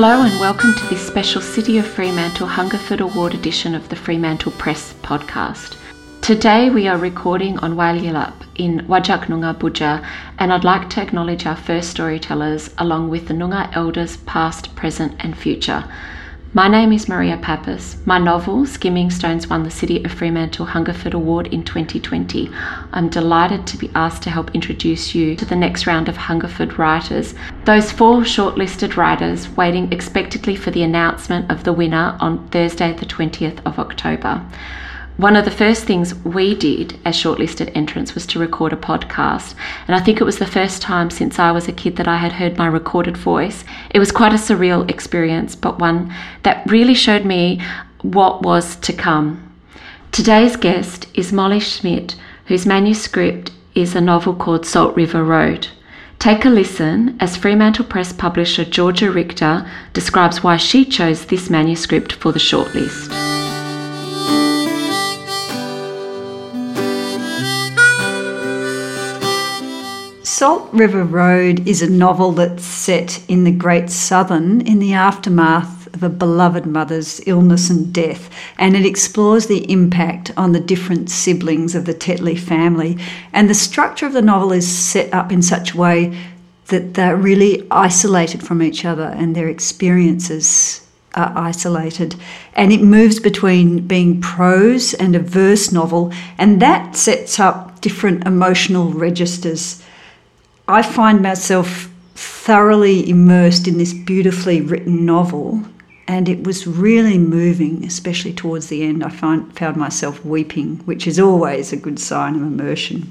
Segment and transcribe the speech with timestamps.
[0.00, 4.52] Hello and welcome to this special City of Fremantle Hungerford Award edition of the Fremantle
[4.52, 5.76] Press podcast.
[6.20, 10.08] Today we are recording on Walyallup in Whadjuk Noongar Budja
[10.38, 15.16] and I'd like to acknowledge our first storytellers along with the Noongar elders past, present
[15.18, 15.84] and future.
[16.54, 17.98] My name is Maria Papas.
[18.06, 22.50] My novel, Skimming Stones, won the City of Fremantle Hungerford Award in 2020.
[22.90, 26.78] I'm delighted to be asked to help introduce you to the next round of Hungerford
[26.78, 27.34] writers.
[27.66, 33.04] Those four shortlisted writers waiting expectantly for the announcement of the winner on Thursday, the
[33.04, 34.42] 20th of October
[35.18, 39.56] one of the first things we did as shortlisted entrants was to record a podcast.
[39.88, 42.18] And I think it was the first time since I was a kid that I
[42.18, 43.64] had heard my recorded voice.
[43.90, 46.14] It was quite a surreal experience, but one
[46.44, 47.60] that really showed me
[48.02, 49.52] what was to come.
[50.12, 52.14] Today's guest is Molly Schmidt,
[52.46, 55.66] whose manuscript is a novel called Salt River Road.
[56.20, 62.12] Take a listen as Fremantle Press publisher Georgia Richter describes why she chose this manuscript
[62.12, 63.17] for the shortlist.
[70.38, 75.92] Salt River Road is a novel that's set in the Great Southern in the aftermath
[75.92, 81.10] of a beloved mother's illness and death, and it explores the impact on the different
[81.10, 82.96] siblings of the Tetley family.
[83.32, 86.16] And the structure of the novel is set up in such a way
[86.68, 92.14] that they're really isolated from each other and their experiences are isolated.
[92.54, 98.24] And it moves between being prose and a verse novel, and that sets up different
[98.24, 99.82] emotional registers
[100.70, 105.62] I find myself thoroughly immersed in this beautifully written novel,
[106.06, 109.02] and it was really moving, especially towards the end.
[109.02, 113.10] I find, found myself weeping, which is always a good sign of immersion.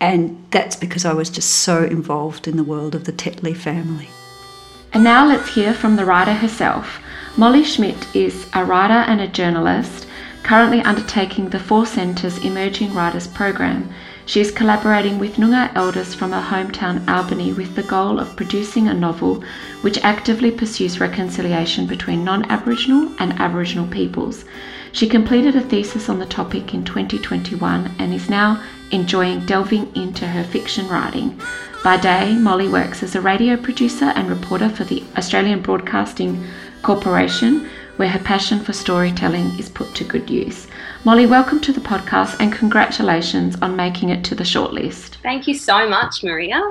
[0.00, 4.08] And that's because I was just so involved in the world of the Tetley family.
[4.92, 6.98] And now let's hear from the writer herself.
[7.36, 10.08] Molly Schmidt is a writer and a journalist
[10.42, 13.92] currently undertaking the Four Centres Emerging Writers Program
[14.30, 18.86] she is collaborating with Noongar elders from her hometown Albany with the goal of producing
[18.86, 19.42] a novel
[19.80, 24.44] which actively pursues reconciliation between non Aboriginal and Aboriginal peoples.
[24.92, 30.28] She completed a thesis on the topic in 2021 and is now enjoying delving into
[30.28, 31.36] her fiction writing.
[31.82, 36.46] By day, Molly works as a radio producer and reporter for the Australian Broadcasting
[36.82, 37.68] Corporation,
[38.00, 40.66] where her passion for storytelling is put to good use.
[41.04, 45.16] Molly, welcome to the podcast and congratulations on making it to the shortlist.
[45.22, 46.62] Thank you so much, Maria.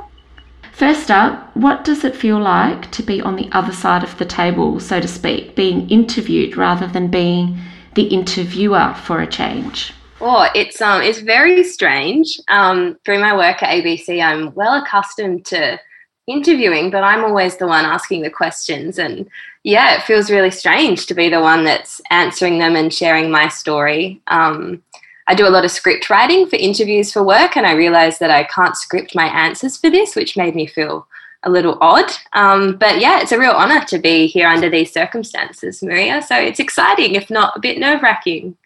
[0.72, 4.25] First up, what does it feel like to be on the other side of the
[4.25, 7.59] table, so to speak, being interviewed rather than being
[7.94, 9.94] the interviewer for a change?
[10.19, 12.40] Oh, it's um, it's very strange.
[12.47, 15.79] Um, through my work at ABC, I'm well accustomed to
[16.25, 19.29] interviewing, but I'm always the one asking the questions, and
[19.69, 23.47] yeah, it feels really strange to be the one that's answering them and sharing my
[23.47, 24.19] story.
[24.25, 24.81] Um,
[25.28, 28.31] I do a lot of script writing for interviews for work, and I realized that
[28.31, 31.08] I can't script my answers for this, which made me feel
[31.44, 32.12] a little odd.
[32.34, 36.24] Um, but yeah, it's a real honor to be here under these circumstances, Maria.
[36.24, 38.58] So it's exciting, if not a bit nerve wracking.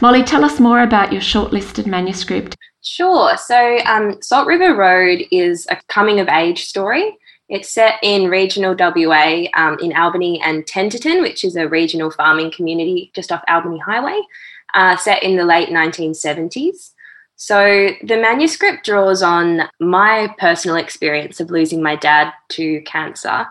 [0.00, 2.56] Molly, tell us more about your shortlisted manuscript.
[2.82, 3.36] Sure.
[3.36, 7.16] So, um, Salt River Road is a coming of age story.
[7.48, 12.52] It's set in regional WA um, in Albany and Tenterden, which is a regional farming
[12.52, 14.20] community just off Albany Highway,
[14.74, 16.92] uh, set in the late 1970s.
[17.36, 23.46] So the manuscript draws on my personal experience of losing my dad to cancer,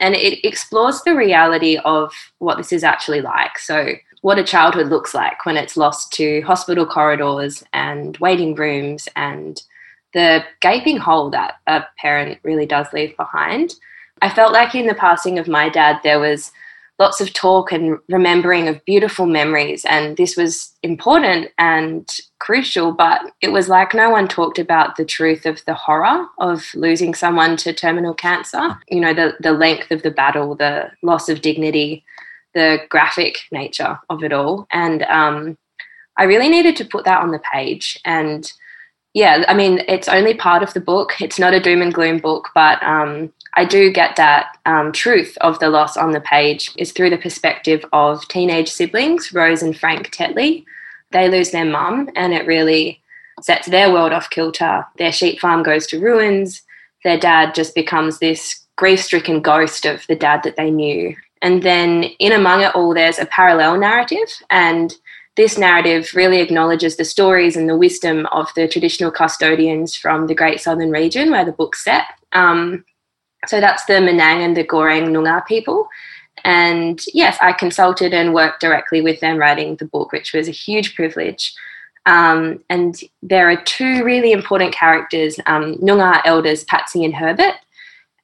[0.00, 3.58] and it explores the reality of what this is actually like.
[3.58, 9.08] So, what a childhood looks like when it's lost to hospital corridors and waiting rooms
[9.16, 9.62] and
[10.12, 13.74] the gaping hole that a parent really does leave behind.
[14.22, 16.52] I felt like in the passing of my dad, there was
[16.98, 22.06] lots of talk and remembering of beautiful memories, and this was important and
[22.38, 26.66] crucial, but it was like no one talked about the truth of the horror of
[26.74, 28.78] losing someone to terminal cancer.
[28.88, 32.04] You know, the, the length of the battle, the loss of dignity,
[32.52, 34.66] the graphic nature of it all.
[34.70, 35.56] And um,
[36.18, 37.98] I really needed to put that on the page.
[38.04, 38.52] And
[39.14, 41.20] yeah, I mean, it's only part of the book.
[41.20, 45.36] It's not a doom and gloom book, but um, I do get that um, truth
[45.40, 49.76] of the loss on the page is through the perspective of teenage siblings, Rose and
[49.76, 50.64] Frank Tetley.
[51.10, 53.00] They lose their mum, and it really
[53.42, 54.86] sets their world off kilter.
[54.98, 56.62] Their sheep farm goes to ruins.
[57.02, 61.16] Their dad just becomes this grief stricken ghost of the dad that they knew.
[61.42, 64.94] And then in among it all, there's a parallel narrative, and
[65.40, 70.34] this narrative really acknowledges the stories and the wisdom of the traditional custodians from the
[70.34, 72.04] Great Southern region where the book's set.
[72.32, 72.84] Um,
[73.46, 75.88] so that's the Menang and the Goreng Noongar people.
[76.44, 80.52] And yes, I consulted and worked directly with them writing the book, which was a
[80.52, 81.54] huge privilege.
[82.04, 87.54] Um, and there are two really important characters, um, Noongar elders Patsy and Herbert,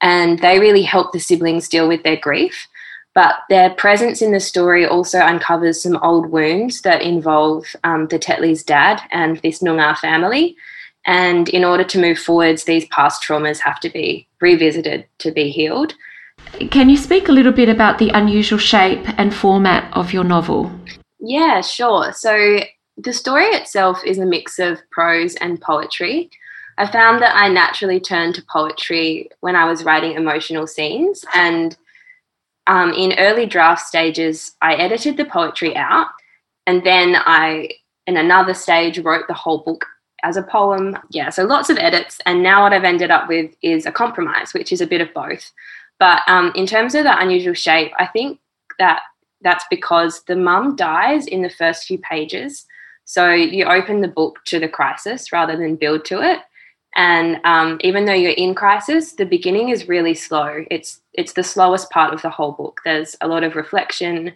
[0.02, 2.68] and they really help the siblings deal with their grief.
[3.16, 8.18] But their presence in the story also uncovers some old wounds that involve um, the
[8.18, 10.54] Tetley's dad and this Noongar family.
[11.06, 15.50] And in order to move forwards, these past traumas have to be revisited to be
[15.50, 15.94] healed.
[16.70, 20.70] Can you speak a little bit about the unusual shape and format of your novel?
[21.18, 22.12] Yeah, sure.
[22.12, 22.60] So
[22.98, 26.28] the story itself is a mix of prose and poetry.
[26.76, 31.24] I found that I naturally turned to poetry when I was writing emotional scenes.
[31.34, 31.74] And
[32.66, 36.08] um, in early draft stages, I edited the poetry out.
[36.66, 37.70] And then I,
[38.06, 39.84] in another stage, wrote the whole book
[40.24, 40.98] as a poem.
[41.10, 42.20] Yeah, so lots of edits.
[42.26, 45.14] And now what I've ended up with is a compromise, which is a bit of
[45.14, 45.52] both.
[45.98, 48.40] But um, in terms of the unusual shape, I think
[48.78, 49.00] that
[49.42, 52.66] that's because the mum dies in the first few pages.
[53.04, 56.40] So you open the book to the crisis rather than build to it.
[56.96, 60.64] And um, even though you're in crisis, the beginning is really slow.
[60.70, 62.80] It's it's the slowest part of the whole book.
[62.84, 64.32] There's a lot of reflection,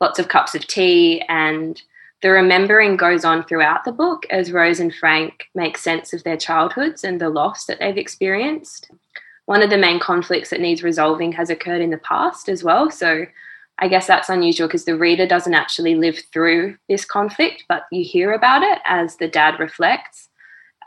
[0.00, 1.80] lots of cups of tea, and
[2.22, 6.36] the remembering goes on throughout the book as Rose and Frank make sense of their
[6.36, 8.90] childhoods and the loss that they've experienced.
[9.46, 12.90] One of the main conflicts that needs resolving has occurred in the past as well.
[12.90, 13.24] So
[13.78, 18.04] I guess that's unusual because the reader doesn't actually live through this conflict, but you
[18.04, 20.29] hear about it as the dad reflects.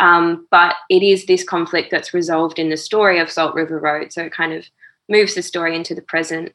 [0.03, 4.11] Um, but it is this conflict that's resolved in the story of Salt River Road.
[4.11, 4.65] So it kind of
[5.07, 6.51] moves the story into the present.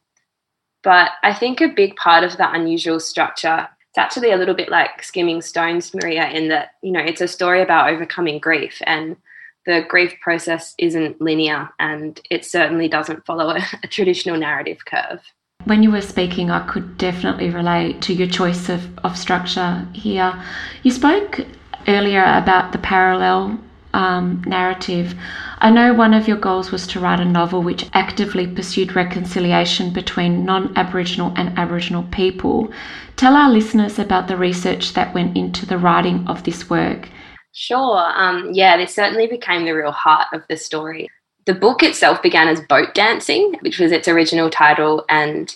[0.82, 4.68] But I think a big part of that unusual structure, it's actually a little bit
[4.68, 8.82] like skimming stones, Maria, in that, you know, it's a story about overcoming grief.
[8.84, 9.16] And
[9.64, 15.22] the grief process isn't linear and it certainly doesn't follow a, a traditional narrative curve.
[15.64, 20.38] When you were speaking, I could definitely relate to your choice of, of structure here.
[20.82, 21.40] You spoke
[21.88, 23.58] earlier about the parallel
[23.94, 25.14] um, narrative.
[25.58, 29.92] I know one of your goals was to write a novel which actively pursued reconciliation
[29.92, 32.72] between non Aboriginal and Aboriginal people.
[33.16, 37.08] Tell our listeners about the research that went into the writing of this work.
[37.52, 38.12] Sure.
[38.14, 41.10] Um, yeah, this certainly became the real heart of the story.
[41.46, 45.52] The book itself began as Boat Dancing, which was its original title, and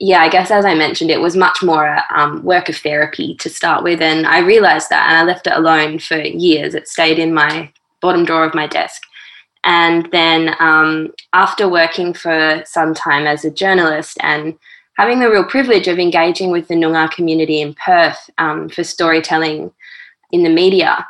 [0.00, 3.34] yeah, I guess as I mentioned, it was much more a um, work of therapy
[3.36, 4.00] to start with.
[4.00, 6.74] And I realized that and I left it alone for years.
[6.74, 9.02] It stayed in my bottom drawer of my desk.
[9.64, 14.56] And then um, after working for some time as a journalist and
[14.96, 19.72] having the real privilege of engaging with the Noongar community in Perth um, for storytelling
[20.30, 21.04] in the media,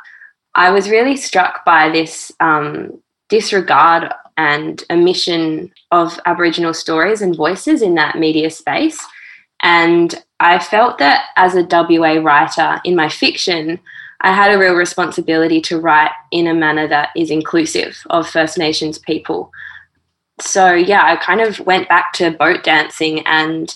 [0.55, 2.99] I was really struck by this um,
[3.29, 8.97] disregard and omission of Aboriginal stories and voices in that media space.
[9.61, 13.81] And I felt that as a WA writer in my fiction,
[14.21, 18.57] I had a real responsibility to write in a manner that is inclusive of First
[18.57, 19.51] Nations people.
[20.39, 23.75] So, yeah, I kind of went back to boat dancing and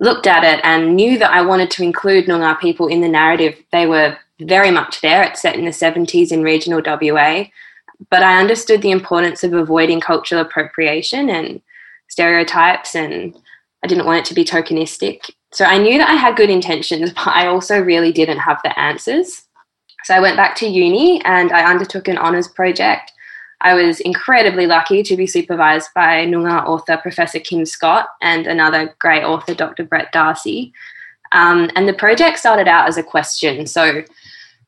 [0.00, 3.56] looked at it and knew that I wanted to include Noongar people in the narrative.
[3.70, 5.22] They were very much there.
[5.22, 7.44] It's set in the 70s in regional WA
[8.10, 11.60] but I understood the importance of avoiding cultural appropriation and
[12.08, 13.34] stereotypes, and
[13.82, 15.30] I didn't want it to be tokenistic.
[15.52, 18.78] So I knew that I had good intentions, but I also really didn't have the
[18.78, 19.42] answers.
[20.04, 23.12] So I went back to uni and I undertook an honours project.
[23.60, 28.94] I was incredibly lucky to be supervised by Noongar author Professor Kim Scott and another
[28.98, 29.84] great author, Dr.
[29.84, 30.72] Brett D'Arcy.
[31.30, 33.66] Um, and the project started out as a question.
[33.66, 34.02] So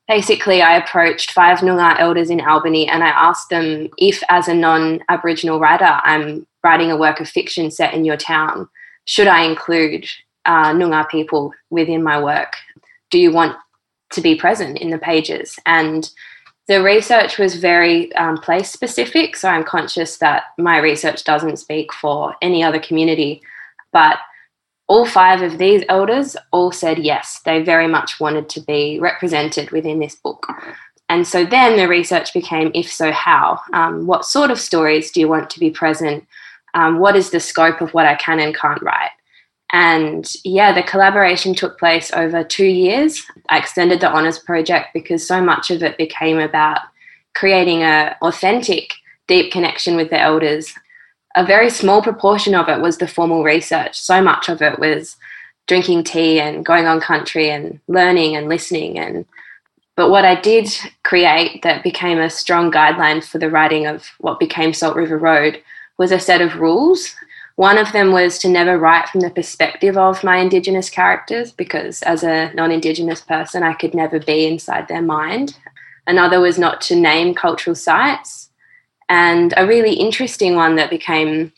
[0.08, 4.54] basically I approached five Noongar elders in Albany and I asked them if, as a
[4.54, 8.68] non Aboriginal writer, I'm writing a work of fiction set in your town,
[9.06, 10.06] should I include
[10.46, 12.54] uh, Noongar people within my work?
[13.11, 13.56] Do you want
[14.12, 15.58] to be present in the pages?
[15.66, 16.11] And
[16.66, 21.92] the research was very um, place specific, so I'm conscious that my research doesn't speak
[21.92, 23.42] for any other community.
[23.92, 24.18] But
[24.87, 29.71] all five of these elders all said yes, they very much wanted to be represented
[29.71, 30.47] within this book.
[31.09, 33.61] And so then the research became if so, how?
[33.73, 36.26] Um, what sort of stories do you want to be present?
[36.75, 39.11] Um, what is the scope of what I can and can't write?
[39.73, 43.23] And yeah, the collaboration took place over two years.
[43.49, 46.79] I extended the honours project because so much of it became about
[47.35, 48.93] creating an authentic,
[49.26, 50.73] deep connection with the elders
[51.35, 53.99] a very small proportion of it was the formal research.
[54.00, 55.17] So much of it was
[55.67, 59.25] drinking tea and going on country and learning and listening and
[59.97, 60.69] but what I did
[61.05, 65.62] create that became a strong guideline for the writing of what became Salt River Road
[65.99, 67.14] was a set of rules
[67.57, 72.03] One of them was to never write from the perspective of my Indigenous characters because,
[72.03, 75.57] as a non Indigenous person, I could never be inside their mind.
[76.07, 78.44] Another was not to name cultural sites.
[79.08, 81.52] And a really interesting one that became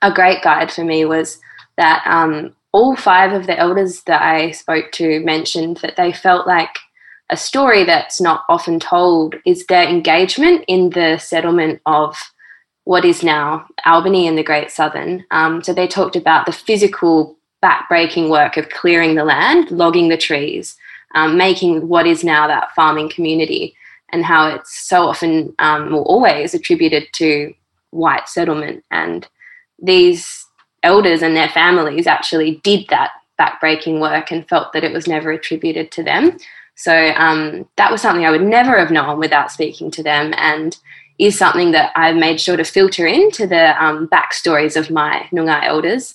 [0.00, 1.38] a great guide for me was
[1.76, 6.46] that um, all five of the elders that I spoke to mentioned that they felt
[6.46, 6.78] like
[7.30, 12.16] a story that's not often told is their engagement in the settlement of
[12.84, 15.24] what is now Albany and the Great Southern.
[15.30, 20.16] Um, so they talked about the physical backbreaking work of clearing the land, logging the
[20.16, 20.76] trees,
[21.14, 23.76] um, making what is now that farming community,
[24.12, 27.52] and how it's so often um, or always attributed to
[27.90, 28.84] white settlement.
[28.90, 29.26] And
[29.80, 30.46] these
[30.82, 35.32] elders and their families actually did that backbreaking work and felt that it was never
[35.32, 36.36] attributed to them.
[36.74, 40.32] So um, that was something I would never have known without speaking to them.
[40.36, 40.76] And
[41.18, 45.62] is something that I've made sure to filter into the um, backstories of my Noongar
[45.62, 46.14] elders.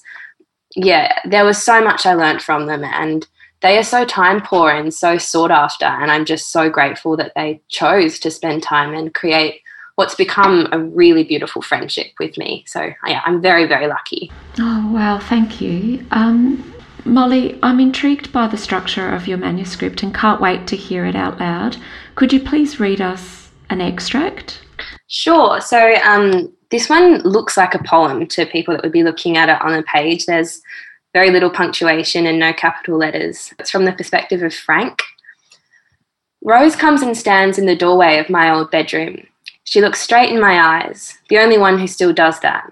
[0.76, 3.26] Yeah, there was so much I learned from them, and
[3.62, 5.86] they are so time poor and so sought after.
[5.86, 9.62] And I'm just so grateful that they chose to spend time and create
[9.96, 12.64] what's become a really beautiful friendship with me.
[12.68, 14.32] So, yeah, I'm very, very lucky.
[14.60, 16.06] Oh, wow, thank you.
[16.12, 16.74] Um,
[17.04, 21.16] Molly, I'm intrigued by the structure of your manuscript and can't wait to hear it
[21.16, 21.78] out loud.
[22.16, 24.62] Could you please read us an extract?
[25.08, 25.62] Sure.
[25.62, 29.50] So um, this one looks like a poem to people that would be looking at
[29.50, 30.26] it on a page.
[30.26, 30.62] There's
[31.14, 33.54] very little punctuation and no capital letters.
[33.60, 35.02] It's from the perspective of Frank.
[36.44, 39.26] Rose comes and stands in the doorway of my old bedroom.
[39.64, 42.70] She looks straight in my eyes, the only one who still does that.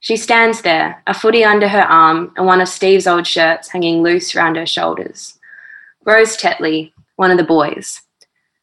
[0.00, 4.02] She stands there, a footy under her arm and one of Steve's old shirts hanging
[4.02, 5.38] loose round her shoulders.
[6.04, 8.02] Rose Tetley, one of the boys.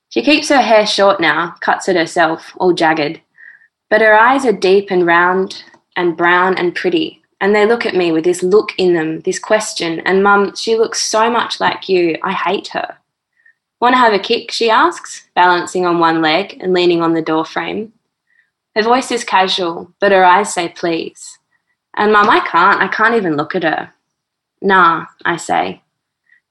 [0.10, 3.22] She keeps her hair short now, cuts it herself, all jagged.
[3.90, 5.64] But her eyes are deep and round
[5.96, 9.40] and brown and pretty, and they look at me with this look in them, this
[9.40, 10.02] question.
[10.02, 12.18] And Mum, she looks so much like you.
[12.24, 12.98] I hate her.
[13.80, 14.52] Want to have a kick?
[14.52, 17.94] she asks, balancing on one leg and leaning on the door frame.
[18.76, 21.38] Her voice is casual, but her eyes say please.
[21.96, 22.82] And Mum, I can't.
[22.82, 23.94] I can't even look at her.
[24.62, 25.82] Nah, I say.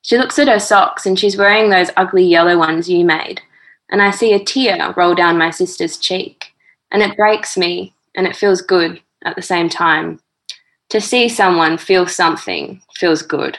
[0.03, 3.43] She looks at her socks and she's wearing those ugly yellow ones you made
[3.91, 6.55] and I see a tear roll down my sister's cheek,
[6.91, 10.21] and it breaks me and it feels good at the same time.
[10.91, 13.59] To see someone feel something feels good.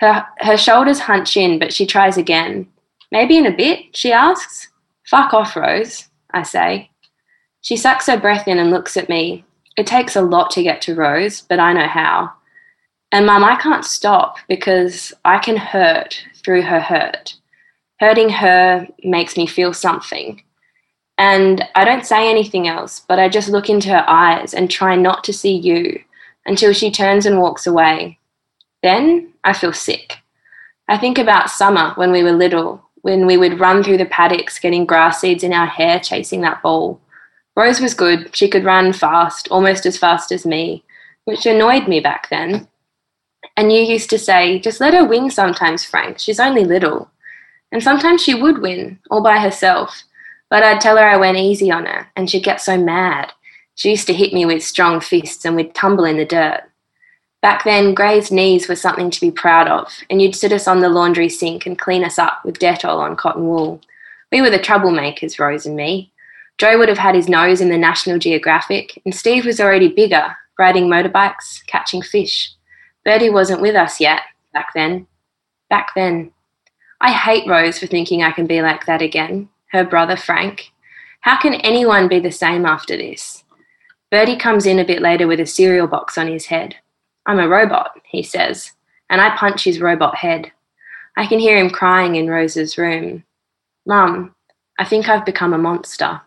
[0.00, 2.68] Her, her shoulders hunch in, but she tries again.
[3.10, 4.68] Maybe in a bit, she asks.
[5.06, 6.90] Fuck off, Rose, I say.
[7.62, 9.44] She sucks her breath in and looks at me.
[9.76, 12.32] It takes a lot to get to Rose, but I know how.
[13.12, 17.34] And Mum, I can't stop because I can hurt through her hurt
[18.00, 20.42] hurting her makes me feel something.
[21.16, 24.96] And I don't say anything else, but I just look into her eyes and try
[24.96, 26.00] not to see you
[26.46, 28.18] until she turns and walks away.
[28.82, 30.18] Then I feel sick.
[30.88, 34.58] I think about summer when we were little, when we would run through the paddocks
[34.58, 37.00] getting grass seeds in our hair chasing that ball.
[37.56, 38.34] Rose was good.
[38.34, 40.84] She could run fast, almost as fast as me,
[41.24, 42.68] which annoyed me back then.
[43.56, 46.18] And you used to say, just let her win sometimes, Frank.
[46.18, 47.10] She's only little.
[47.70, 50.02] And sometimes she would win, all by herself.
[50.50, 53.32] But I'd tell her I went easy on her, and she'd get so mad.
[53.74, 56.62] She used to hit me with strong fists, and we'd tumble in the dirt.
[57.42, 60.80] Back then, grazed knees were something to be proud of, and you'd sit us on
[60.80, 63.80] the laundry sink and clean us up with Dettol on cotton wool.
[64.32, 66.10] We were the troublemakers, Rose and me.
[66.56, 70.34] Joe would have had his nose in the National Geographic, and Steve was already bigger,
[70.58, 72.52] riding motorbikes, catching fish.
[73.04, 75.06] Bertie wasn't with us yet, back then.
[75.68, 76.32] Back then.
[77.00, 80.70] I hate Rose for thinking I can be like that again, her brother Frank.
[81.20, 83.43] How can anyone be the same after this?
[84.14, 86.76] Bertie comes in a bit later with a cereal box on his head.
[87.26, 88.70] I'm a robot, he says,
[89.10, 90.52] and I punch his robot head.
[91.16, 93.24] I can hear him crying in Rose's room.
[93.86, 94.32] Mum,
[94.78, 96.20] I think I've become a monster.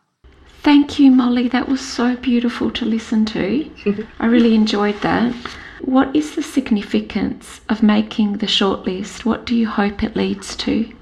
[0.64, 1.48] Thank you, Molly.
[1.48, 3.72] That was so beautiful to listen to.
[4.20, 5.34] I really enjoyed that.
[5.80, 9.24] What is the significance of making the shortlist?
[9.24, 10.94] What do you hope it leads to?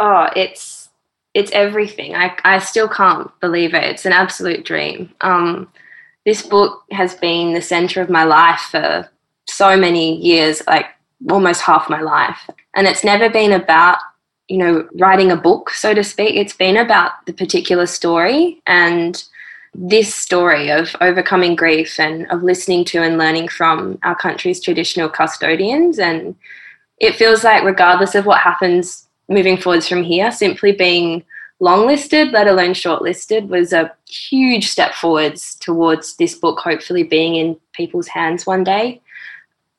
[0.00, 0.85] Oh, it's
[1.36, 2.14] it's everything.
[2.14, 3.84] I, I still can't believe it.
[3.84, 5.12] It's an absolute dream.
[5.20, 5.70] Um,
[6.24, 9.06] this book has been the center of my life for
[9.46, 10.86] so many years, like
[11.30, 12.48] almost half my life.
[12.74, 13.98] And it's never been about,
[14.48, 16.36] you know, writing a book, so to speak.
[16.36, 19.22] It's been about the particular story and
[19.74, 25.10] this story of overcoming grief and of listening to and learning from our country's traditional
[25.10, 25.98] custodians.
[25.98, 26.34] And
[26.98, 31.24] it feels like, regardless of what happens moving forwards from here, simply being
[31.60, 37.56] longlisted, let alone shortlisted, was a huge step forwards towards this book hopefully being in
[37.72, 39.00] people's hands one day.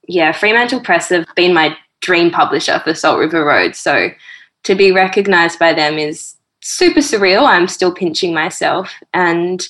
[0.07, 3.75] Yeah, Fremantle Press have been my dream publisher for Salt River Road.
[3.75, 4.09] So
[4.63, 7.45] to be recognized by them is super surreal.
[7.45, 8.91] I'm still pinching myself.
[9.13, 9.67] And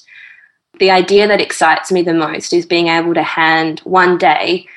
[0.80, 4.68] the idea that excites me the most is being able to hand one day,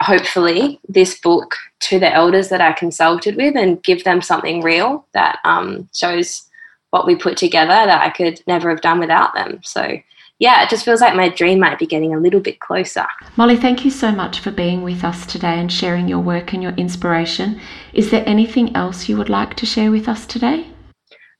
[0.00, 5.06] hopefully, this book to the elders that I consulted with and give them something real
[5.12, 6.48] that um, shows
[6.90, 9.60] what we put together that I could never have done without them.
[9.62, 9.98] So,
[10.38, 13.06] yeah, it just feels like my dream might be getting a little bit closer.
[13.36, 16.62] Molly, thank you so much for being with us today and sharing your work and
[16.62, 17.60] your inspiration.
[17.92, 20.66] Is there anything else you would like to share with us today?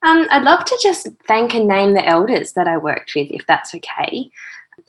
[0.02, 3.46] Um, I'd love to just thank and name the elders that I worked with, if
[3.46, 4.30] that's okay.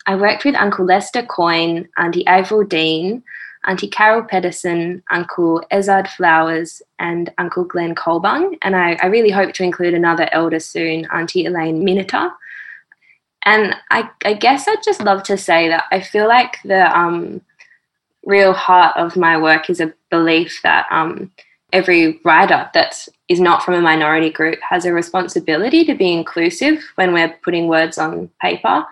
[0.05, 3.23] I worked with Uncle Lester Coyne, Auntie Avril Dean,
[3.67, 8.57] Auntie Carol Pettersen, Uncle Ezzard Flowers, and Uncle Glenn Colbung.
[8.61, 12.31] And I, I, really hope to include another elder soon, Auntie Elaine Miniter.
[13.43, 17.41] And I, I, guess I'd just love to say that I feel like the um,
[18.25, 21.31] real heart of my work is a belief that um,
[21.73, 26.83] every writer that is not from a minority group has a responsibility to be inclusive
[26.95, 28.85] when we're putting words on paper.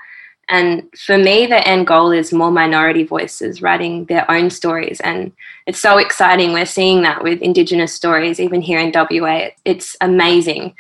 [0.49, 4.99] And for me, the end goal is more minority voices writing their own stories.
[5.01, 5.31] And
[5.65, 6.53] it's so exciting.
[6.53, 9.49] We're seeing that with Indigenous stories, even here in WA.
[9.65, 10.75] It's amazing.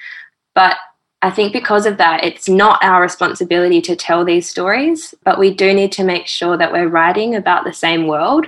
[0.53, 0.77] But
[1.21, 5.51] I think because of that, it's not our responsibility to tell these stories, but we
[5.51, 8.45] do need to make sure that we're writing about the same world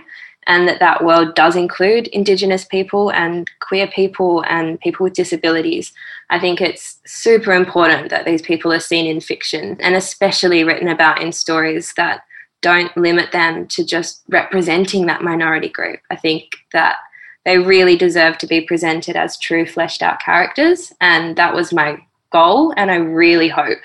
[0.48, 5.94] and that that world does include Indigenous people and queer people and people with disabilities.
[6.30, 10.88] I think it's super important that these people are seen in fiction and especially written
[10.88, 12.22] about in stories that
[12.62, 16.00] don't limit them to just representing that minority group.
[16.10, 16.96] I think that
[17.46, 21.98] they really deserve to be presented as true fleshed out characters and that was my
[22.32, 23.80] goal and I really hope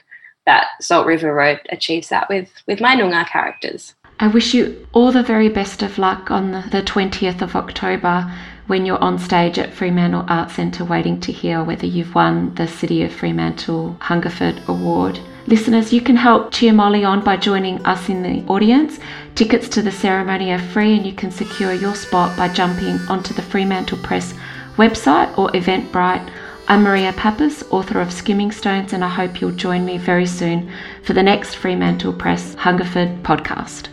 [0.47, 3.95] that Salt River Road achieves that with with my Noongar characters.
[4.23, 8.33] I wish you all the very best of luck on the, 20th of October
[8.69, 12.69] when you're on stage at Fremantle Arts Centre waiting to hear whether you've won the
[12.69, 15.19] City of Fremantle Hungerford Award.
[15.49, 19.01] Listeners, you can help cheer Molly on by joining us in the audience.
[19.35, 23.35] Tickets to the ceremony are free and you can secure your spot by jumping onto
[23.35, 24.35] the Fremantle Press
[24.77, 26.31] website or Eventbrite.
[26.69, 30.71] I'm Maria Papas, author of Skimming Stones, and I hope you'll join me very soon
[31.03, 33.89] for the next Fremantle Press Hungerford podcast.